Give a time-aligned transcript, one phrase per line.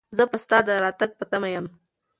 [0.17, 1.65] زه به ستا د راتګ په تمه یم.